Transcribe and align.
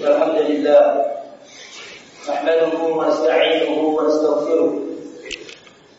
الحمد 0.00 0.38
لله 0.38 1.04
نحمده 2.28 2.72
ونستعينه 2.96 3.78
ونستغفره 3.96 4.72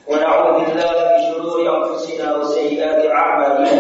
ونعوذ 0.07 0.53
بالله 0.65 0.95
من 1.11 1.19
شرور 1.29 1.59
أنفسنا 1.77 2.35
وسيئات 2.37 3.05
أعمالنا. 3.05 3.71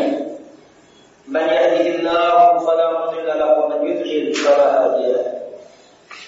من 1.27 1.41
يهده 1.41 1.85
الله 1.95 2.59
فلا 2.59 2.87
مضل 2.99 3.27
له 3.27 3.49
ومن 3.59 3.79
يضلل 3.87 4.33
فلا 4.33 4.67
هادي 4.85 5.11
له. 5.11 5.25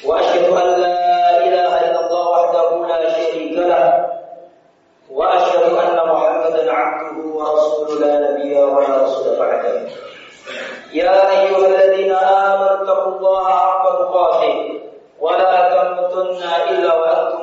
وأشهد 0.06 0.44
أن 0.50 0.82
لا 0.82 1.38
إله 1.46 1.72
إلا 1.86 2.00
الله 2.06 2.30
وحده 2.30 2.88
لا 2.88 3.14
شريك 3.14 3.58
له. 3.58 4.10
وأشهد 5.10 5.64
أن 5.64 5.98
محمدا 6.10 6.72
عبده 6.72 7.18
ورسوله 7.38 8.00
لا 8.00 8.14
نبي 8.32 8.56
ولا 8.58 9.04
رسول 9.04 9.38
بعده. 9.40 9.86
يا 10.94 11.30
أيها 11.30 11.68
الذين 11.68 12.12
آمنوا 12.12 12.84
اتقوا 12.84 13.18
الله 13.18 13.73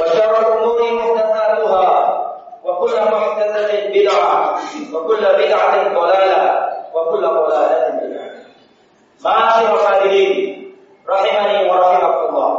وشر 0.00 0.32
الامور 0.40 0.92
محدثاتها 0.92 1.88
وكل 2.64 2.96
محدثه 3.00 3.70
بدعه 3.88 4.58
وكل 4.94 5.22
بدعه 5.24 5.94
ضلاله 5.94 6.42
وكل 6.94 7.22
ضلاله 7.22 7.98
في 7.98 8.04
النار 8.04 8.32
Masyaallah 9.22 9.86
hadirin 9.86 10.30
rahimani 11.06 11.70
wa 11.70 11.78
rahimakumullah. 11.78 12.50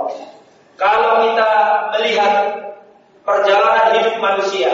Kalau 0.80 1.20
kita 1.28 1.52
melihat 1.92 2.34
perjalanan 3.28 4.00
hidup 4.00 4.16
manusia 4.24 4.72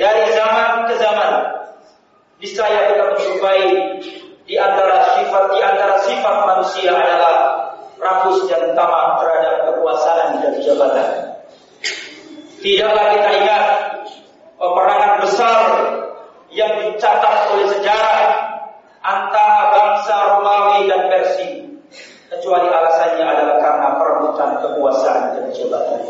dari 0.00 0.32
zaman 0.32 0.88
ke 0.88 0.96
zaman, 0.96 1.32
niscaya 2.40 2.88
kita 2.88 3.02
menjumpai 3.12 3.62
di 4.48 4.56
antara 4.56 5.20
sifat 5.20 5.44
di 5.52 5.60
antara 5.60 5.96
sifat 6.08 6.36
manusia 6.48 6.96
adalah 6.96 7.36
rakus 8.00 8.48
dan 8.48 8.72
tamak 8.72 9.20
terhadap 9.20 9.54
kekuasaan 9.76 10.40
dan 10.40 10.52
jabatan. 10.56 11.27
Tidaklah 12.59 13.05
kita 13.15 13.29
ingat 13.39 13.65
peperangan 14.59 15.13
besar 15.23 15.59
yang 16.51 16.73
dicatat 16.83 17.35
oleh 17.55 17.67
sejarah 17.71 18.27
antara 18.99 19.61
bangsa 19.71 20.15
Romawi 20.35 20.91
dan 20.91 21.07
Persia 21.07 21.59
kecuali 22.29 22.67
alasannya 22.67 23.25
adalah 23.25 23.57
karena 23.63 23.87
perebutan 23.97 24.49
kekuasaan 24.61 25.23
dan 25.33 25.45
jabatan. 25.55 26.01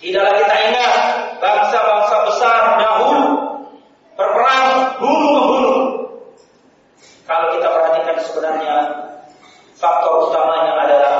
Tidaklah 0.00 0.34
kita 0.40 0.56
ingat 0.70 0.96
bangsa-bangsa 1.42 2.16
besar 2.30 2.60
dahulu 2.80 3.24
berperang 4.14 4.66
bunuh 5.02 5.30
membunuh. 5.32 5.78
Kalau 7.24 7.46
kita 7.56 7.68
perhatikan 7.72 8.16
sebenarnya 8.20 8.74
faktor 9.74 10.28
utamanya 10.28 10.74
adalah 10.86 11.16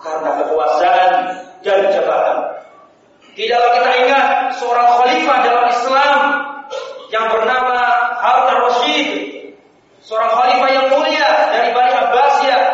karena 0.00 0.30
kekuasaan 0.40 1.12
dan 1.62 1.80
jabatan. 1.92 2.38
Tidaklah 3.34 3.70
kita 3.78 3.90
ingat 4.04 4.26
seorang 4.58 4.88
khalifah 4.98 5.38
dalam 5.46 5.66
Islam 5.70 6.18
yang 7.14 7.26
bernama 7.30 7.78
Harun 8.18 8.48
al-Rashid 8.58 9.08
seorang 10.02 10.32
khalifah 10.34 10.70
yang 10.74 10.86
mulia 10.90 11.28
dari 11.54 11.70
Bani 11.70 11.92
Abbasiyah. 11.94 12.64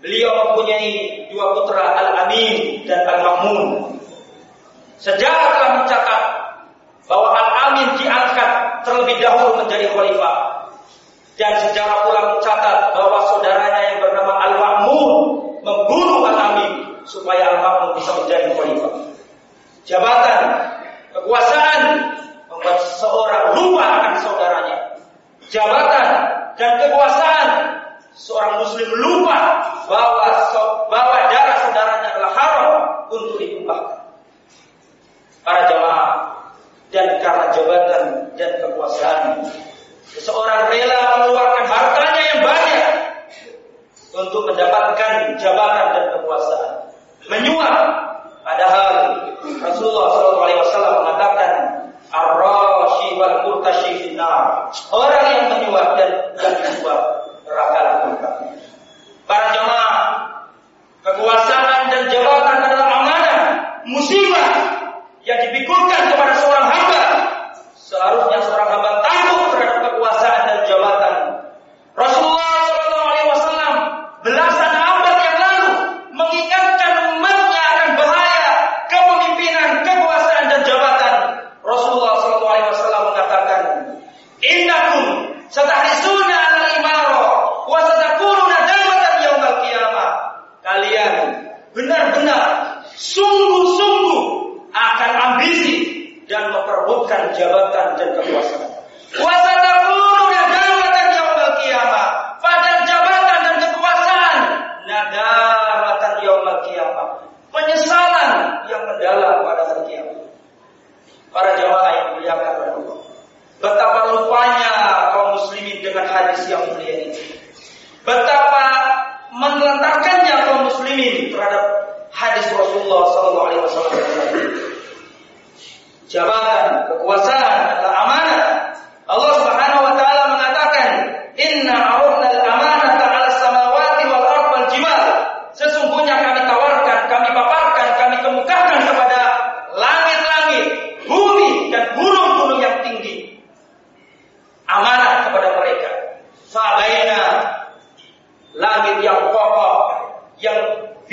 Beliau 0.00 0.32
mempunyai 0.32 1.28
dua 1.28 1.52
putra 1.52 1.92
Al-Amin 1.92 2.88
dan 2.88 3.04
Al-Mamun. 3.04 4.00
Sejarah 4.96 5.46
telah 5.52 5.70
mencatat 5.76 6.22
bahwa 7.04 7.28
Al-Amin 7.36 8.00
diangkat 8.00 8.50
dahulu 9.20 9.64
menjadi 9.64 9.86
khalifah. 9.92 10.36
Dan 11.40 11.56
sejarah 11.64 12.04
pula 12.04 12.20
mencatat 12.36 12.92
bahwa 12.92 13.18
saudaranya 13.32 13.80
yang 13.80 13.96
bernama 14.04 14.32
Al-Mamun 14.44 15.10
membunuh 15.64 16.28
Al-Amin 16.28 17.00
supaya 17.08 17.48
Al-Mamun 17.56 17.96
bisa 17.96 18.12
menjadi 18.20 18.52
khalifah. 18.52 18.94
Jabatan, 19.88 20.19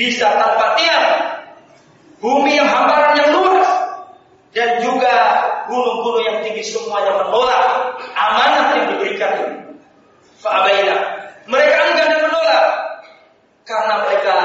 bisa 0.08 0.32
tanpa 0.40 0.80
tiang, 0.80 1.08
bumi 2.24 2.56
yang 2.56 2.72
hamparan 2.72 3.20
yang 3.20 3.30
luas, 3.36 3.68
gunung-gunung 5.68 6.24
yang 6.24 6.40
tinggi 6.42 6.64
semuanya 6.64 7.20
menolak 7.22 8.00
amanah 8.16 8.66
yang 8.80 8.86
diberikan 8.96 9.32
Fa'abaina. 10.40 10.96
Mereka 11.50 11.78
enggan 11.92 12.08
dan 12.14 12.22
menolak 12.30 12.66
karena 13.68 13.94
mereka 14.08 14.36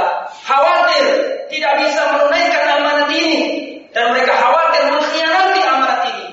khawatir 0.43 1.05
tidak 1.53 1.75
bisa 1.85 2.01
menunaikan 2.17 2.65
amanat 2.81 3.09
ini 3.13 3.41
dan 3.93 4.11
mereka 4.17 4.35
khawatir 4.35 4.83
mengkhianati 4.89 5.61
amanat 5.63 6.03
ini. 6.11 6.29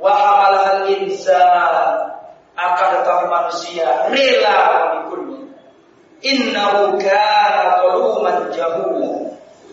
Wa 0.00 0.12
hamalahal 0.16 0.82
insan 0.88 1.86
akan 2.56 2.88
tetapi 2.96 3.24
manusia 3.28 3.86
rela 4.08 4.56
memikulnya. 4.72 5.40
Innahu 6.22 6.96
kana 6.96 7.64
zaluman 7.82 8.38
jahula. 8.54 9.12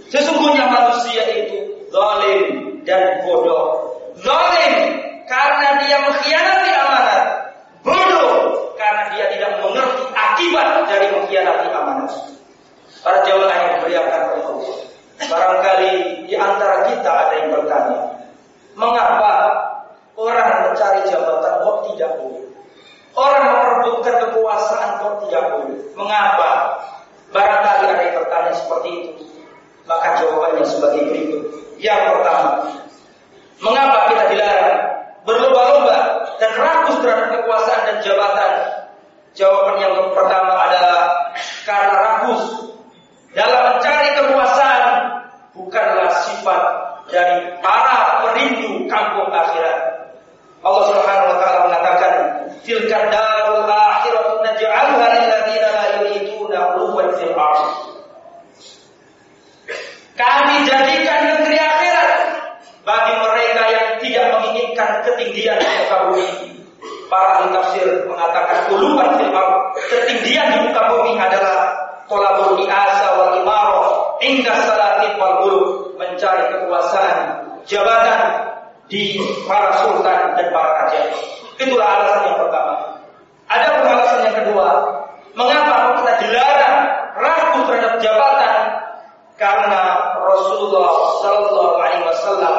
Sesungguhnya 0.10 0.66
manusia 0.68 1.22
itu 1.38 1.88
zalim 1.94 2.70
dan 2.84 3.22
bodoh. 3.22 3.94
Zalim 4.20 4.74
karena 5.30 5.68
dia 5.86 5.98
mengkhianati 6.02 6.72
amanat. 6.74 7.24
Bodoh 7.86 8.28
karena 8.76 9.04
dia 9.14 9.26
tidak 9.38 9.62
mengerti 9.62 10.04
akibat 10.18 10.68
dari 10.90 11.08
mengkhianati 11.14 11.68
amanat. 11.70 12.12
Para 13.10 13.26
jamaah 13.26 13.58
yang 13.58 13.82
oleh 13.90 13.98
Allah. 14.06 14.70
Barangkali 15.18 15.94
di 16.30 16.38
antara 16.38 16.86
kita 16.86 17.10
ada 17.10 17.34
yang 17.42 17.50
bertanya, 17.58 18.06
mengapa 18.78 19.34
orang 20.14 20.70
mencari 20.70 21.02
jabatan 21.10 21.58
kok 21.66 21.78
tidak 21.90 22.22
boleh? 22.22 22.46
Orang 23.18 23.50
merebutkan 23.50 24.30
kekuasaan 24.30 25.02
kok 25.02 25.26
tidak 25.26 25.42
boleh? 25.58 25.82
Mengapa? 25.98 26.78
Barangkali 27.34 27.98
ada 27.98 28.04
yang 28.06 28.16
bertanya 28.22 28.54
seperti 28.54 28.90
itu. 28.94 29.26
Maka 29.90 30.22
jawabannya 30.22 30.66
sebagai 30.70 31.02
berikut. 31.10 31.44
Yang 31.82 32.14
pertama, 32.14 32.62
mengapa 33.58 33.98
kita 34.14 34.24
dilarang 34.38 34.82
berlomba-lomba 35.26 35.98
dan 36.38 36.52
rakus 36.62 37.02
terhadap 37.02 37.42
kekuasaan 37.42 37.82
dan 37.90 37.98
jabatan? 38.06 38.54
Jawaban 39.34 39.82
yang 39.82 39.98
pertama 40.14 40.54
adalah 40.70 41.34
karena 41.66 41.98
rakus 42.06 42.70
dalam 43.34 43.78
mencari 43.78 44.10
kekuasaan 44.18 44.94
bukanlah 45.54 46.10
sifat 46.26 46.64
dari 47.14 47.46
para 47.62 48.26
perindu 48.26 48.90
kampung 48.90 49.30
akhirat. 49.30 50.10
Allah 50.60 50.84
Subhanahu 50.92 51.30
wa 51.30 51.38
taala 51.38 51.60
mengatakan, 51.70 52.14
"Tilka 52.66 53.00
darul 53.14 53.70
akhiratu 53.70 54.34
naj'alha 54.44 55.06
lil 55.14 55.26
ladzina 55.30 55.70
la 55.72 55.86
yuriduna 56.02 56.60
'uluwan 56.74 57.08
fil 57.22 57.38
ardh." 57.38 57.70
Kami 60.18 60.56
jadikan 60.68 61.20
negeri 61.32 61.58
akhirat 61.62 62.12
bagi 62.84 63.14
mereka 63.24 63.64
yang 63.72 63.88
tidak 64.04 64.26
menginginkan 64.36 64.90
ketinggian 65.06 65.56
di 65.62 65.68
muka 65.86 65.98
bumi. 66.12 66.28
Para 67.10 67.42
ahli 67.42 67.48
tafsir 67.56 67.88
mengatakan 68.10 68.58
uluan 68.74 69.16
fil 69.16 69.32
ketinggian 69.88 70.46
di 70.50 70.58
muka 70.68 70.82
bumi 70.92 71.16
adalah 71.16 71.80
tolabul 72.10 72.58
asa 72.66 73.08
wal 73.16 73.38
imaro 73.38 74.18
hingga 74.20 74.52
salatin 74.66 75.14
wal 75.22 75.38
mencari 75.96 76.44
kekuasaan, 76.52 77.18
jabatan 77.70 78.20
di 78.90 79.22
para 79.46 79.86
sultan 79.86 80.34
dan 80.36 80.48
para 80.50 80.70
raja. 80.84 81.00
Itulah 81.62 81.86
alasan 81.86 82.22
yang 82.34 82.38
pertama. 82.42 82.74
Ada 83.48 83.68
pun 83.78 83.86
alasan 83.86 84.20
yang 84.26 84.36
kedua, 84.42 84.68
mengapa 85.38 86.02
kita 86.02 86.14
dilarang 86.26 86.78
ragu 87.20 87.60
terhadap 87.70 87.94
jabatan 88.02 88.56
karena 89.38 89.84
Rasulullah 90.20 90.94
Sallallahu 91.24 91.74
Alaihi 91.78 92.04
Wasallam 92.10 92.58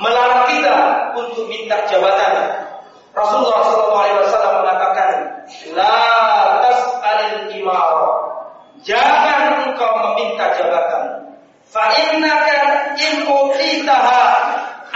melarang 0.00 0.44
kita 0.50 0.76
untuk 1.14 1.46
minta 1.46 1.78
jabatan. 1.86 2.32
Rasulullah 3.14 3.60
Sallallahu 3.64 4.02
Alaihi 4.02 4.18
Wasallam 4.24 4.54
mengatakan, 4.64 5.08
La 5.76 5.98
tas'alil 6.64 7.54
imar. 7.60 8.20
Jangan 8.80 9.68
engkau 9.68 9.92
meminta 10.08 10.56
jabatan. 10.56 11.36
Fa 11.68 11.84
innaka 12.00 12.96
in 12.96 13.28
utitaha 13.28 14.24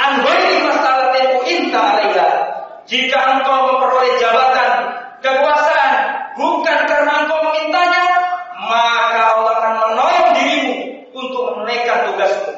an 0.01 0.25
ghairi 0.25 0.57
mas'alatin 0.65 1.29
inta 1.45 1.79
alaiha. 1.79 2.29
Jika 2.89 3.19
engkau 3.39 3.59
memperoleh 3.69 4.13
jabatan, 4.17 4.73
kekuasaan 5.21 5.93
bukan 6.41 6.79
karena 6.89 7.13
engkau 7.25 7.41
memintanya, 7.53 8.05
maka 8.67 9.23
Allah 9.37 9.53
akan 9.61 9.73
menolong 9.85 10.33
dirimu 10.33 10.75
untuk 11.13 11.43
menunaikan 11.53 11.99
tugasmu. 12.09 12.53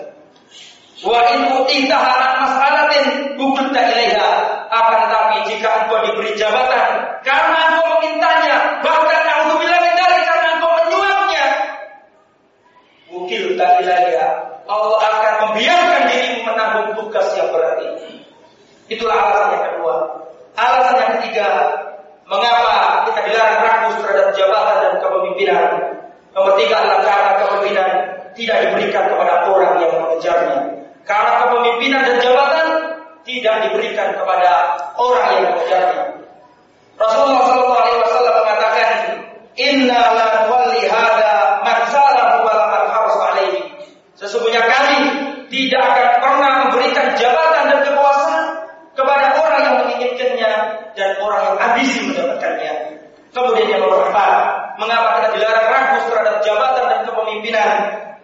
Wa 1.03 1.21
in 1.35 1.41
utitaha 1.59 2.13
an 2.23 2.33
mas'alatin 2.47 3.05
bukunta 3.35 3.83
ilaiha. 3.83 4.31
Akan 4.67 5.03
tapi 5.11 5.37
jika 5.51 5.87
engkau 5.87 5.99
diberi 6.07 6.26
jabatan 6.39 6.91
karena 7.27 7.59
engkau 7.73 7.87
memintanya, 7.99 8.57
bahkan 8.85 9.21
naudzubillah 9.27 9.81
min 9.83 9.93
dzalik 9.99 10.23
karena 10.23 10.49
engkau 10.55 10.71
menyuapnya, 10.79 11.47
Ukil 13.11 13.45
tak 13.59 13.83
ilaiha. 13.83 14.29
Allah 14.67 14.99
akan 14.99 15.35
membiarkan 15.47 16.03
dirimu 16.11 16.41
menanggung 16.43 16.91
tugas 16.99 17.27
yang 17.39 17.49
berat 17.55 17.79
ini. 17.83 18.27
Itulah 18.91 19.15
alasan 19.15 19.49
yang 19.55 19.65
kedua. 19.71 19.95
Alasan 20.59 20.97
yang 20.99 21.11
ketiga, 21.19 21.49
mengapa 22.27 23.07
kita 23.07 23.21
dilarang 23.31 23.63
rakus 23.63 23.97
terhadap 24.03 24.29
jabatan 24.35 24.77
dan 24.83 24.95
kepemimpinan. 24.99 25.67
Nomor 26.35 26.53
tiga 26.61 26.75
adalah 26.83 27.01
karena 27.01 27.33
kepemimpinan 27.41 27.89
tidak 28.37 28.57
diberikan 28.69 29.05
kepada 29.09 29.35
orang 29.49 29.75
yang 29.81 29.93
mengejarnya. 29.97 30.61
Karena 31.07 31.33
kepemimpinan 31.47 32.03
dan 32.03 32.17
jabatan 32.21 32.69
tidak 33.23 33.55
diberikan 33.67 34.09
kepada 34.19 34.51
orang 34.99 35.27
yang 35.35 35.45
mengejarnya. 35.55 36.05
Rasulullah 36.97 37.45
Shallallahu 37.45 37.77
Alaihi 37.77 37.99
Wasallam 38.01 38.35
mengatakan, 38.41 38.91
Inna 39.57 40.01
la 40.17 40.29
wali 40.49 40.83
hada 40.89 41.61
man 41.61 41.79
salahu 41.93 42.45
wa 42.45 42.55
man 42.73 42.85
harus 42.89 43.17
alaihi. 43.21 43.61
Sesungguhnya 44.17 44.65
kami 44.65 44.99
tidak 45.53 45.83
akan 45.85 46.09
pernah 46.25 46.51
memberikan 46.65 47.07
jabatan 47.21 47.65
dan 47.69 47.81
kekuasaan 47.85 48.45
kepada 48.97 49.27
orang 49.37 49.61
yang 49.61 49.77
menginginkannya 49.85 50.53
dan 50.97 51.11
orang 51.21 51.41
yang 51.45 51.57
ambisi 51.61 52.01
mendapatkannya. 52.09 52.73
Kemudian 53.37 53.69
yang 53.69 53.81
nomor 53.85 54.09
empat, 54.09 54.33
mengapa 54.81 55.21
kita 55.21 55.29
dilarang 55.37 55.69
ragus 55.69 56.05
terhadap 56.09 56.37
jabatan 56.41 56.85
dan 56.89 57.01
kepemimpinan? 57.05 57.73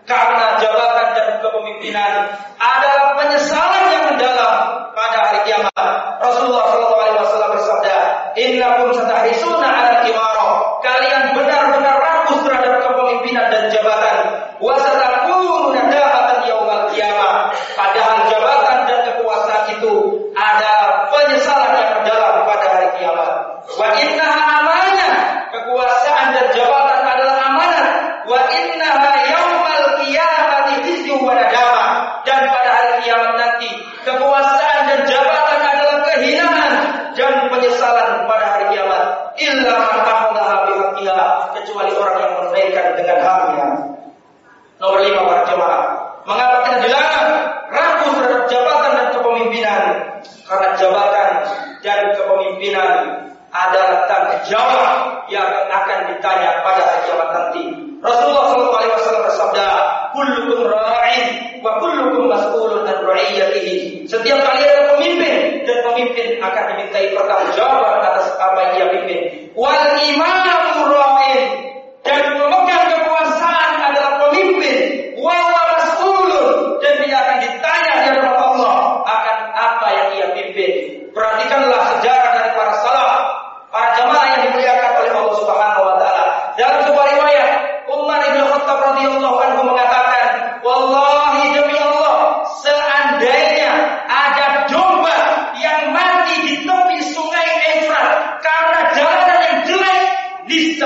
Karena 0.09 0.57
jabatan 0.57 1.09
dan 1.13 1.29
kepemimpinan 1.45 2.13
adalah 2.57 3.15
penyesalan 3.21 3.85
yang 3.93 4.05
mendalam 4.09 4.57
pada 4.97 5.19
hari 5.29 5.41
kiamat. 5.45 5.85
Rasulullah 6.25 6.65
SAW 6.73 7.53
bersabda, 7.55 7.97
Innakum 8.33 8.97
satahrisuna 8.97 9.69
ala 9.69 10.09
imaro. 10.09 10.81
Kalian 10.81 11.37
benar-benar 11.37 12.01
rakus 12.01 12.41
terhadap 12.49 12.81
kepemimpinan 12.81 13.47
dan 13.53 13.69
jabatan. 13.69 14.17
Wasatakunu 14.59 15.77
nadamatan 15.77 16.49
yaumal 16.49 16.89
kiamat. 16.91 17.53
Padahal 17.77 18.19
jabatan 18.33 18.77
dan 18.89 18.99
kekuasaan 19.13 19.65
itu 19.77 19.93
ada 20.33 20.75
penyesalan 21.13 21.73
yang 21.77 21.93
mendalam 22.01 22.35
pada 22.49 22.67
hari 22.73 22.89
kiamat. 22.97 23.31
Wa 23.77 23.89
innaha 24.01 24.43
amanah. 24.65 25.15
Kekuasaan 25.53 26.27
dan 26.33 26.47
jabatan 26.57 27.01
adalah 27.05 27.37
amanah. 27.53 27.87
Wa 28.25 28.41
innaha 28.49 29.13
yaumal 29.29 29.87
qiyamati 30.01 30.75
khizyun 30.89 31.21
wa 31.21 31.37
nadamah. 31.37 31.87
Dan 32.25 32.49
pada 32.49 32.71
hari 32.81 32.93
kiamat 33.05 33.33
nanti 33.37 33.69
kekuasaan 34.09 34.81
dan 34.89 35.01
jabatan 35.05 35.59
adalah 35.61 35.99
kehinaan 36.07 36.73
dan 37.13 37.33
penyesalan 37.53 38.25
pada 38.25 38.47
hari 38.57 38.65
kiamat. 38.73 39.05
Illa 39.37 39.75
man 39.75 39.99
akhadhaha 40.07 40.57
bihaqqiha 40.69 41.21
kecuali 41.57 41.93
orang 41.97 42.17
yang 42.21 42.33
menunaikan 42.41 42.87
dengan 42.97 43.19
haknya. 43.21 43.67
Nomor 44.81 44.99
lima 45.05 45.21
para 45.23 45.43
jemaah. 45.47 45.83
Mengapa 46.27 46.57
kita 46.67 46.79
dilarang 46.87 47.31
ragu 47.71 48.07
terhadap 48.19 48.43
jabatan 48.51 48.91
dan 48.99 49.07
kepemimpinan? 49.15 49.83
Karena 50.47 50.69
jabatan 50.79 51.31
dan 51.83 52.01
kepemimpinan 52.15 52.91
adalah 53.53 54.09
tanggung 54.09 54.43
jawab 54.49 54.91
yang 55.29 55.47
akan 55.69 55.99
ditanya 56.09 56.65
pada 56.65 56.83
hari 56.83 57.01
kiamat 57.07 57.29
nanti. 57.31 57.65
Rasulullah 58.03 58.59
SAW 58.99 59.27
bersabda, 59.31 59.69
"Kullukum 60.19 60.67
ra'in 60.67 61.25
wa 61.63 61.79
kullukum 61.79 62.27
mas'ulun 62.27 62.83
an 62.83 62.99
ra'iyatihi." 63.07 64.11
Setiap 64.11 64.43
kalian 64.43 64.67
adalah 64.67 64.99
pemimpin 64.99 65.63
dan 65.63 65.79
pemimpin 65.87 66.29
akan 66.43 66.63
dimintai 66.75 67.15
pertanggungjawaban 67.15 68.03
atas 68.03 68.35
apa 68.43 68.59
yang 68.59 68.73
ia 68.75 68.87
pimpin. 68.99 69.21
Wal 69.57 70.01
imamu 70.15 70.42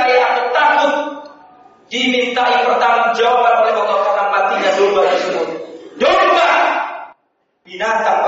Saya 0.06 0.22
atau 0.22 0.46
takut 0.54 0.94
dimintai 1.90 2.62
pertanggungjawaban 2.62 3.54
oleh 3.66 3.74
Allah 3.74 3.98
akan 4.06 4.26
matinya 4.30 4.70
domba 4.78 5.02
tersebut. 5.10 5.48
Domba 5.98 6.50
binatang 7.66 8.22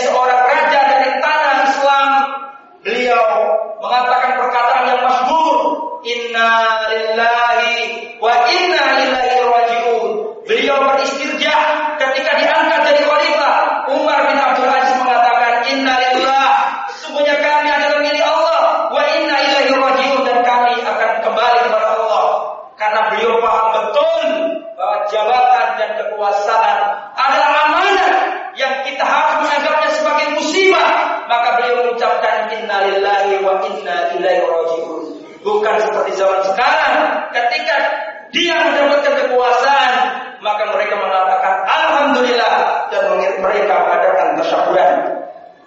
seorang 0.00 0.40
raja 0.48 0.80
dari 0.88 1.10
tanah 1.20 1.56
Islam, 1.68 2.08
beliau 2.80 3.26
mengatakan 3.80 4.40
perkataan 4.40 4.84
yang 4.88 5.02
masyhur, 5.04 5.56
"Inna 6.04 6.50
lillahi 6.88 7.72
wa 8.20 8.34
inna 8.48 8.84
ilaihi 9.04 9.40
rajiun." 9.44 10.10
Beliau 10.48 10.82
beristirja 10.82 11.54
ketika 12.00 12.32
diangkat 12.40 12.80
jadi 12.90 13.02
khalifah. 13.06 13.56
Umar 13.94 14.26
bin 14.26 14.38
Abdul 14.38 14.66
Aziz 14.66 14.98
mengatakan, 14.98 15.62
"Inna 15.68 15.94
lillah, 16.10 16.48
sesungguhnya 16.90 17.38
kami 17.38 17.68
adalah 17.70 17.98
milik 18.02 18.24
Allah, 18.24 18.90
wa 18.90 19.02
inna 19.14 19.36
ilaihi 19.38 19.74
rajiun 19.78 20.20
dan 20.26 20.38
kami 20.42 20.74
akan 20.82 21.10
kembali 21.22 21.58
kepada 21.70 21.88
Allah." 22.02 22.26
Karena 22.80 23.00
beliau 23.12 23.38
paham 23.44 23.66
betul 23.76 24.26
bahwa 24.74 24.96
jabatan 25.12 25.66
dan 25.76 25.90
kekuasaan 26.00 26.78
adalah 27.12 27.50
amanah 27.68 28.12
yang 28.56 28.74
kita 28.88 29.04
harus 29.04 29.44
menganggapnya 29.44 29.90
sebagai 29.92 30.26
musibah. 30.40 30.90
Maka 31.28 31.48
beliau 31.60 31.74
mengucapkan 31.84 32.50
innalillahi 32.50 33.38
wa 33.44 33.60
inna 33.68 33.96
ilaihi 34.16 34.42
rajiun. 34.48 35.02
Bukan 35.40 35.76
seperti 36.00 36.16
zaman 36.16 36.40
sekarang 36.48 36.96
ketika 37.28 37.76
dia 38.32 38.56
mendapatkan 38.56 39.14
kekuasaan 39.20 39.92
maka 40.40 40.64
mereka 40.72 40.96
mengatakan 40.96 41.54
alhamdulillah 41.68 42.54
dan 42.88 43.02
mereka 43.44 43.74
mengadakan 43.84 44.26
tasyakuran. 44.40 44.92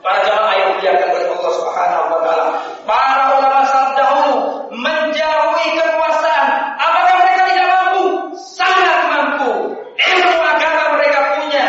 Para 0.03 0.19
jamaah 0.27 0.53
yang 0.59 0.67
dimuliakan 0.75 1.07
oleh 1.15 1.25
Allah 1.31 1.53
Subhanahu 1.55 2.05
wa 2.11 2.19
taala. 2.25 2.45
Para 2.83 3.23
ulama 3.39 3.61
salaf 3.69 3.93
dahulu 3.95 4.33
menjauhi 4.75 5.67
kekuasaan. 5.79 6.47
Apakah 6.75 7.15
mereka 7.23 7.41
tidak 7.47 7.67
mampu? 7.71 8.03
Sangat 8.35 8.99
mampu. 9.07 9.51
Ilmu 9.95 10.39
agama 10.43 10.83
mereka 10.99 11.19
punya, 11.39 11.67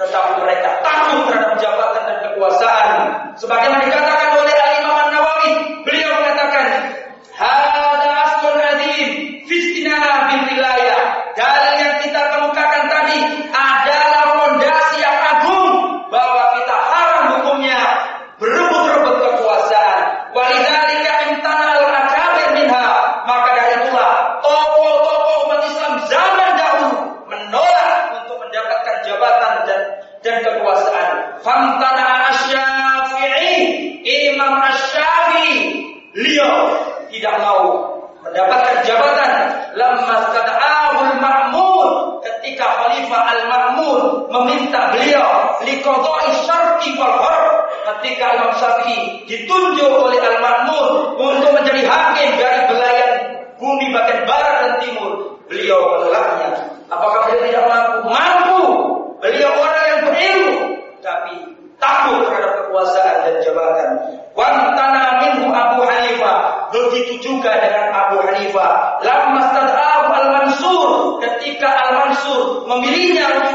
tetapi 0.00 0.32
mereka 0.40 0.68
takut 0.80 1.28
terhadap 1.28 1.58
jabatan 1.60 2.02
dan 2.08 2.18
kekuasaan. 2.30 2.88
Sebagaimana 3.36 3.84
dikatakan 3.84 4.28
oleh 4.40 4.54
Al-Imam 4.56 4.96
An-Nawawi, 4.96 5.52
beliau 5.84 6.10
mengatakan, 6.16 6.66
"Hada 7.36 8.10
aslun 8.24 8.56
adzim 8.56 9.08
fi 9.44 9.54
istinah 9.60 10.32
bil 10.32 10.42
wilayah." 10.48 11.00
Dalil 11.36 11.74
yang 11.84 11.96
kita 12.00 12.22
kemukakan 12.32 12.82
tadi 12.88 13.18
adalah 13.52 14.24
fondasi 14.40 14.96
yang 15.04 15.18
agung 15.36 15.72
bahwa 16.08 16.56
kita 16.56 16.76
haram 16.80 17.22
hukumnya 17.36 17.80
berebut-rebut 18.40 19.16
kekuasaan. 19.20 20.32
Walidzalika 20.32 21.12
imtana 21.28 21.76
al-akabir 21.76 22.48
minha. 22.56 22.88
Maka 23.28 23.48
dari 23.52 23.84
itulah 23.84 24.40
tokoh-tokoh 24.40 25.36
umat 25.44 25.60
Islam 25.68 25.94
zaman 26.08 26.50
dahulu 26.56 26.90
menolak 27.28 28.16
untuk 28.16 28.36
mendapatkan 28.40 28.96
jabatan 29.04 29.52
dan 29.68 29.80
dan 30.24 30.36
kekuasaan. 30.40 31.08
Famtana 31.44 32.32
asy-Syafi'i, 32.32 33.52
Imam 34.32 34.56
Asy-Syafi'i, 34.72 35.52
beliau 36.16 36.80
tidak 37.12 37.36
mau 37.44 37.92
mendapatkan 38.24 38.76
jabatan 38.82 39.32
lamma 39.78 40.16
qada'ahul 40.34 41.14
ma'mun 41.22 41.88
ketika 42.24 42.66
Khalifah 42.66 43.22
Al-Ma'mun 43.22 44.02
meminta 44.42 44.92
beliau 44.92 45.56
liqada'i 45.64 46.30
syarqi 46.44 46.90
wal 47.00 47.16
ketika 47.86 48.36
Imam 48.36 48.52
Syafi'i 48.58 49.24
ditunjuk 49.24 49.92
oleh 49.92 50.18
Al-Ma'mun 50.18 51.16
untuk 51.16 51.50
menjadi 51.54 51.86
hakim 51.86 52.30
dari 52.36 52.60
belayan 52.68 53.12
bumi 53.56 53.94
bagian 53.94 54.26
barat 54.26 54.54
dan 54.62 54.72
timur 54.82 55.40
beliau 55.46 55.78
menolaknya 55.96 56.76
apakah 56.90 57.20
beliau 57.30 57.42
tidak 57.46 57.64
mampu? 57.66 57.96
Mampu. 58.10 58.62
Beliau 59.16 59.50
orang 59.58 59.84
yang 59.88 60.00
berilmu 60.06 60.56
tapi 61.00 61.34
takut 61.80 62.28
terhadap 62.28 62.52
kekuasaan 62.66 63.16
dan 63.24 63.34
jabatan. 63.42 63.90
Wantana 64.36 65.24
minhu 65.24 65.48
Abu 65.48 65.80
Hanifah 65.88 66.68
begitu 66.68 67.16
juga 67.24 67.56
dengan 67.56 67.88
Abu 67.96 68.20
Hanifah 68.20 69.00
lamma 69.00 69.40
stad'ahu 69.48 70.06
Al-Mansur. 70.12 70.88
Ketika 71.24 71.68
Al-Mansur 71.88 72.68
memilihnya 72.68 73.45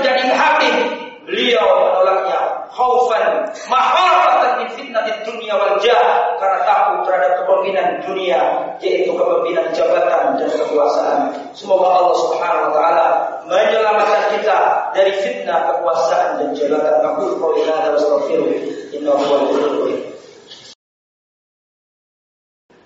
beliau 1.32 1.68
menolaknya 1.80 2.68
khaufan 2.76 3.48
mahafatan 3.72 4.52
min 4.60 4.70
fitnatid 4.76 5.24
dunia 5.24 5.56
wal 5.56 5.80
jah 5.80 6.36
karena 6.36 6.60
takut 6.68 7.08
terhadap 7.08 7.32
kepemimpinan 7.40 7.88
dunia 8.04 8.42
yaitu 8.84 9.16
kepemimpinan 9.16 9.72
jabatan 9.72 10.36
dan 10.36 10.50
kekuasaan. 10.52 11.20
Semoga 11.56 11.88
Allah 11.88 12.16
Subhanahu 12.20 12.64
wa 12.68 12.74
taala 12.76 13.08
menyelamatkan 13.48 14.22
kita 14.36 14.58
dari 14.92 15.12
fitnah 15.24 15.72
kekuasaan 15.72 16.44
dan 16.44 16.50
jabatan. 16.52 17.00
Aku 17.00 17.40
qouli 17.40 17.64
hadza 17.64 17.96
wa 17.96 17.96
astaghfiruh 17.96 18.52
innahu 18.92 19.24
huwal 19.24 19.96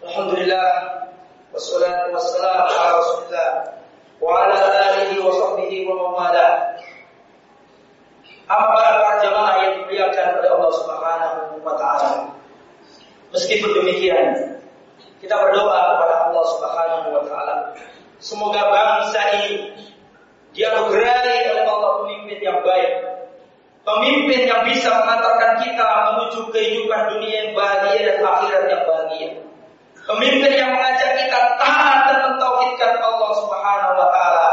Alhamdulillah 0.06 0.70
wassalatu 1.50 2.14
wassalamu 2.14 2.62
ala 2.70 2.94
Rasulillah 3.02 3.50
wa 4.22 4.48
ala 4.48 4.60
alihi 4.94 5.18
wa 5.18 5.34
sahbihi 5.34 5.90
wa. 5.90 6.06
Apa 8.46 8.66
para 8.78 9.18
jamaah 9.26 9.56
yang 9.66 9.72
dimuliakan 9.82 10.38
oleh 10.38 10.50
Allah 10.54 10.72
Subhanahu 10.78 11.40
wa 11.66 11.74
taala. 11.82 12.30
Meskipun 13.34 13.74
demikian, 13.74 14.62
kita 15.18 15.34
berdoa 15.34 15.98
kepada 15.98 16.16
Allah 16.30 16.46
Subhanahu 16.54 17.08
wa 17.10 17.24
taala. 17.26 17.56
Semoga 18.22 18.62
bangsa 18.70 19.22
ini 19.42 19.74
dianugerahi 20.54 21.52
oleh 21.58 21.66
Allah 21.66 21.92
pemimpin 22.06 22.40
yang 22.40 22.62
baik. 22.62 22.92
Pemimpin 23.86 24.50
yang 24.50 24.66
bisa 24.66 24.90
mengantarkan 24.94 25.62
kita 25.62 25.86
menuju 25.86 26.50
kehidupan 26.50 27.02
dunia 27.18 27.34
yang 27.46 27.52
bahagia 27.54 28.02
dan 28.02 28.18
akhirat 28.26 28.64
yang 28.66 28.84
bahagia. 28.86 29.30
Pemimpin 30.06 30.52
yang 30.54 30.70
mengajak 30.74 31.18
kita 31.18 31.40
taat 31.58 32.00
dan 32.10 32.18
mentauhidkan 32.30 32.94
Allah 33.02 33.32
Subhanahu 33.42 33.94
wa 33.98 34.10
taala. 34.14 34.45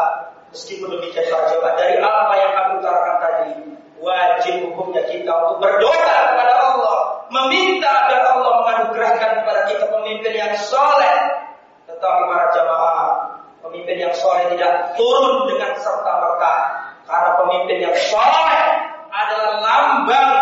Meskipun 0.53 1.01
demikian 1.01 1.25
saja 1.33 1.57
dari 1.81 1.97
apa 1.97 2.33
yang 2.37 2.53
aku 2.61 2.71
utarakan 2.85 3.17
tadi, 3.25 3.51
wajib 4.05 4.55
hukumnya 4.69 5.01
kita 5.09 5.33
untuk 5.33 5.65
berdoa 5.65 6.17
kepada 6.29 6.55
Allah, 6.61 6.99
meminta 7.33 7.89
agar 7.89 8.37
Allah 8.37 8.53
menganugerahkan 8.61 9.31
kepada 9.41 9.61
kita 9.73 9.85
pemimpin 9.89 10.33
yang 10.37 10.53
soleh. 10.61 11.17
Tetapi 11.89 12.21
para 12.29 12.47
jamaah, 12.53 13.09
pemimpin 13.65 13.97
yang 13.97 14.13
soleh 14.13 14.45
tidak 14.53 14.93
turun 15.01 15.49
dengan 15.49 15.73
serta 15.81 16.13
merta, 16.21 16.55
karena 17.09 17.31
pemimpin 17.41 17.79
yang 17.89 17.97
soleh 18.13 18.63
adalah 19.09 19.57
lambang 19.57 20.33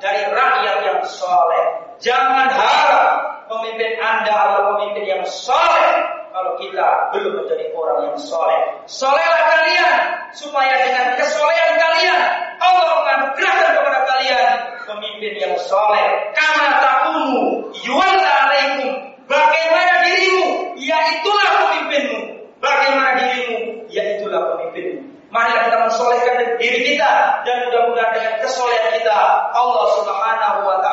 dari 0.00 0.32
rakyat 0.32 0.76
yang 0.80 1.00
soleh. 1.04 1.64
Jangan 2.00 2.48
harap 2.56 3.04
pemimpin 3.52 4.00
Anda 4.00 4.32
adalah 4.32 4.64
pemimpin 4.80 5.04
yang 5.04 5.24
soleh 5.28 5.97
kalau 6.38 6.54
kita 6.62 7.10
belum 7.10 7.42
menjadi 7.42 7.74
orang 7.74 7.98
yang 8.06 8.18
soleh. 8.22 8.62
Solehlah 8.86 9.42
kalian 9.42 9.94
supaya 10.30 10.70
dengan 10.86 11.18
kesolehan 11.18 11.74
kalian 11.74 12.22
Allah 12.62 12.94
menganugerahkan 13.02 13.70
kepada 13.74 14.00
kalian 14.06 14.46
pemimpin 14.86 15.34
yang 15.42 15.54
soleh. 15.66 16.30
Karena 16.38 16.78
takunu 16.78 17.66
yuwalla 17.82 18.30
alaikum. 18.46 19.18
Bagaimana 19.26 20.06
dirimu, 20.06 20.78
yaitulah 20.78 21.50
pemimpinmu. 21.58 22.18
Bagaimana 22.62 23.10
dirimu, 23.18 23.58
yaitulah 23.90 24.54
pemimpinmu. 24.54 25.10
Marilah 25.28 25.68
kita 25.68 25.78
mensolehkan 25.90 26.56
diri 26.56 26.94
kita 26.94 27.44
dan 27.44 27.68
mudah-mudahan 27.68 28.16
dengan 28.16 28.32
kesolehan 28.40 28.96
kita 28.96 29.18
Allah 29.52 29.86
Subhanahu 30.00 30.58
wa 30.64 30.80
taala 30.80 30.87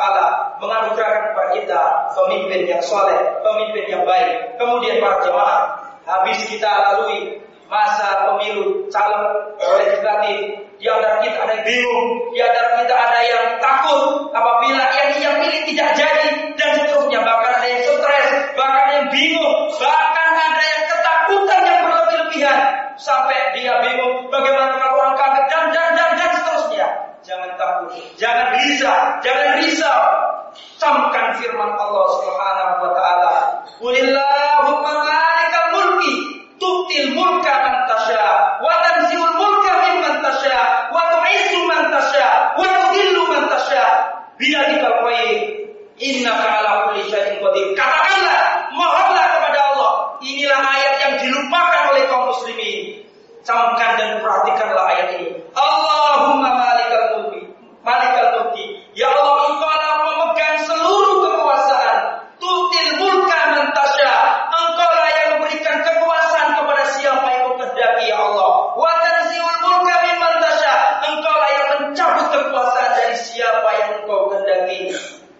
pemimpin 2.16 2.64
yang 2.64 2.80
soleh, 2.80 3.20
pemimpin 3.44 3.84
yang 3.92 4.02
baik. 4.08 4.56
Kemudian 4.56 4.98
para 5.04 5.20
jemaah, 5.20 5.62
habis 6.08 6.40
kita 6.48 6.64
lalui 6.66 7.36
masa 7.68 8.24
pemilu 8.30 8.88
calon 8.88 9.52
legislatif 9.60 10.38
di 10.80 10.86
antara 10.86 11.18
kita 11.20 11.36
ada 11.44 11.52
yang 11.60 11.66
bingung, 11.66 12.08
di 12.32 12.40
antara 12.40 12.68
kita 12.80 12.94
ada 12.94 13.20
yang 13.20 13.44
takut 13.60 14.32
apabila 14.32 14.84
yang 14.96 15.08
ia 15.20 15.30
pilih 15.40 15.62
tidak 15.68 15.90
jadi 15.98 16.26
dan 16.56 16.70
seterusnya. 16.80 17.20
Bahkan 17.20 17.52
ada 17.60 17.66
yang 17.68 17.82
stres, 17.84 18.28
bahkan 18.56 18.80
ada 18.80 18.92
yang 18.96 19.08
bingung, 19.12 19.56
bahkan 19.76 20.30
ada 20.32 20.62
yang 20.62 20.84
ketakutan 20.88 21.60
yang 21.64 21.80
berlebih-lebihan 21.84 22.58
sampai 22.96 23.38
dia 23.52 23.74
bingung 23.84 24.28
bagaimana 24.32 24.72
kalau 24.80 24.96
orang 25.04 25.16
kafir 25.20 25.44
dan 25.52 25.64
dan 25.72 25.88
dan 25.96 26.10
dan 26.16 26.30
seterusnya. 26.32 26.88
Jangan 27.26 27.50
takut, 27.58 27.90
jangan 28.14 28.54
gelisah, 28.54 29.18
jangan 29.24 29.48
risau. 29.58 30.26
firman 31.40 31.70
Allah 31.76 32.06
Subhanahu 32.20 32.74
wa 32.82 32.90
taala, 32.96 33.34
"Qulillahumma 33.78 34.92
malikal 35.04 35.68
mulki 35.76 36.14
tu'til 36.56 37.12
mulka 37.14 37.54
man 37.62 37.76
tasya 37.86 38.26
wa 38.60 38.72
tanzi'ul 38.82 39.34
mulka 39.36 39.72
mimman 39.84 40.14
tasya 40.24 40.90
wa 40.90 41.00
tu'izzu 41.12 41.60
man 41.68 41.82
tasya 41.92 42.28
wa 42.56 42.64
tudhillu 42.64 43.22
man 43.30 43.42
tasya 43.52 43.84
biyadikal 44.40 44.96
khair 45.06 45.70
innaka 46.00 46.46
ala 46.60 46.70
kulli 46.90 47.04
syai'in 47.08 47.38
qadir." 47.40 47.66
Katakanlah, 47.76 48.40
mohonlah 48.74 49.26
kepada 49.38 49.60
Allah. 49.72 49.92
Inilah 50.24 50.60
ayat 50.60 50.94
yang 51.04 51.14
dilupakan 51.22 51.82
oleh 51.94 52.02
kaum 52.10 52.32
muslimin. 52.32 53.06
Camkan 53.56 53.96
dan 53.96 54.20
perhatikanlah 54.20 54.84
ayat 54.84 55.08
ini. 55.16 55.32
Allahumma 55.56 56.60
malikal 56.60 57.04
mulki, 57.16 57.48
malikal 57.80 58.28
mulki. 58.36 58.84
Ya 58.92 59.08
Allah, 59.08 59.48
Engkau 59.48 59.64
adalah 59.64 59.96
pemegang 60.04 60.60
seluruh 60.68 61.24
kekuasaan. 61.24 61.98
Tutil 62.36 63.00
mulka 63.00 63.40
mentasya. 63.56 64.12
Engkau 64.52 64.90
lah 64.92 65.08
yang 65.08 65.28
memberikan 65.40 65.80
kekuasaan 65.88 66.48
kepada 66.52 66.84
siapa 67.00 67.24
yang 67.32 67.40
kau 67.48 67.56
kehendaki 67.56 68.04
ya 68.12 68.18
Allah. 68.20 68.52
Wa 68.76 68.92
tanziul 69.00 69.56
mulka 69.64 69.94
mimman 70.04 70.34
tasya. 70.36 70.74
Engkau 71.16 71.36
lah 71.40 71.50
yang 71.56 71.66
mencabut 71.80 72.26
kekuasaan 72.28 72.90
dari 72.92 73.16
siapa 73.16 73.68
yang 73.72 73.90
engkau 74.04 74.36
kehendaki. 74.36 74.92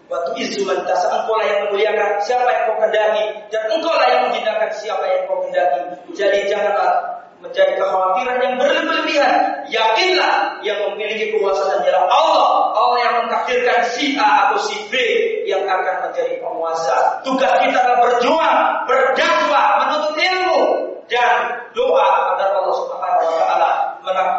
Waktu 0.08 0.30
izu 0.40 0.64
tasya. 0.64 1.08
Engkau 1.20 1.36
lah 1.36 1.44
yang 1.52 1.68
memuliakan 1.68 2.16
siapa 2.24 2.48
yang 2.48 2.62
kau 2.64 2.80
kehendaki 2.80 3.24
dan 3.52 3.62
engkau 3.76 3.92
lah 3.92 4.08
yang 4.08 4.20
menghinakan 4.24 4.70
siapa 4.72 5.04
yang 5.04 5.28
kau 5.28 5.44
kehendaki. 5.44 5.80
Jadi 6.16 6.48
janganlah 6.48 7.16
menjadi 7.40 7.72
kekhawatiran 7.76 8.38
yang 8.40 8.54
berlebihan. 8.56 9.34
Yakinlah 9.68 10.62
memiliki 11.26 11.42
kekuasaan 11.42 11.82
adalah 11.82 12.04
Allah. 12.10 12.48
Allah 12.76 12.98
yang 13.02 13.14
mentakdirkan 13.26 13.78
si 13.94 14.14
A 14.14 14.50
atau 14.50 14.58
si 14.62 14.76
B 14.88 14.94
yang 15.48 15.66
akan 15.66 16.10
menjadi 16.10 16.38
penguasa. 16.38 17.20
Tugas 17.26 17.52
kita 17.66 17.78
adalah 17.82 18.00
berjuang, 18.06 18.60
berdakwah, 18.86 19.66
menuntut 19.82 20.14
ilmu 20.14 20.60
dan 21.06 21.34
doa 21.74 22.08
agar 22.34 22.48
Allah 22.58 22.74
Subhanahu 22.82 23.26
wa 23.30 23.36
taala 23.38 23.70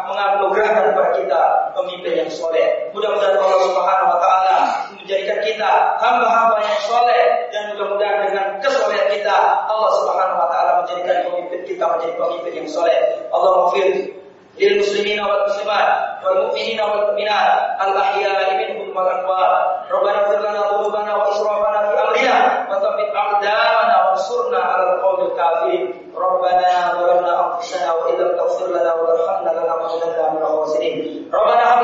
menganugerahkan 0.08 0.84
kepada 0.92 1.10
kita 1.16 1.40
pemimpin 1.76 2.12
yang 2.24 2.30
soleh. 2.32 2.88
Mudah-mudahan 2.96 3.36
Allah 3.36 3.60
Subhanahu 3.68 4.12
wa 4.16 4.18
taala 4.20 4.56
menjadikan 4.96 5.38
kita 5.44 5.70
hamba-hamba 6.00 6.56
yang 6.64 6.80
soleh 6.88 7.24
dan 7.52 7.62
mudah-mudahan 7.76 8.16
dengan 8.28 8.46
kesolehan 8.64 9.08
kita 9.12 9.36
Allah 9.68 9.90
Subhanahu 10.00 10.40
wa 10.40 10.48
taala 10.48 10.70
menjadikan 10.84 11.16
pemimpin 11.28 11.60
kita 11.68 11.84
menjadi 11.84 12.14
pemimpin 12.16 12.52
yang 12.64 12.68
soleh. 12.68 12.98
Allah 13.32 13.50
maghfir 13.64 14.17
lil 14.58 14.74
muslimin 14.82 15.18
wal 15.22 15.42
muslimat 15.46 15.86
wal 16.22 16.36
mu'minin 16.50 16.78
wal 16.82 17.02
mu'minat 17.14 17.48
al 17.78 17.92
ahya'i 17.94 18.52
minhum 18.58 18.90
wal 18.94 19.06
amwat. 19.06 19.86
Rabbana 19.88 20.20
fir 20.28 20.38
lana 20.44 20.60
dhunubana 20.68 21.12
wa 21.16 21.26
israfana 21.32 21.78
fi 21.88 21.94
amrina 22.04 22.36
wa 22.68 22.76
tsabbit 22.82 23.08
aqdamana 23.14 23.94
wa 24.04 24.08
ansurna 24.18 24.60
ala 24.60 24.84
al 24.92 24.96
qawl 25.00 25.18
al 25.24 25.32
kafir 25.38 25.80
rabbana 26.12 26.72
zalamna 26.98 27.32
anfusana 27.46 27.90
wa 27.96 28.04
illam 28.12 28.30
taghfir 28.36 28.68
lana 28.74 28.92
warhamna 29.00 29.50
lanakunanna 29.56 30.24
minal 30.34 30.54
khasirin 30.66 30.96
rabbana 31.32 31.62
hab 31.70 31.80